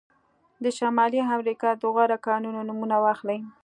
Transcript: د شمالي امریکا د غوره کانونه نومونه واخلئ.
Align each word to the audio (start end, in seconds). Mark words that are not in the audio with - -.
د 0.63 0.65
شمالي 0.77 1.19
امریکا 1.35 1.69
د 1.75 1.83
غوره 1.93 2.17
کانونه 2.25 2.59
نومونه 2.67 2.95
واخلئ. 3.03 3.39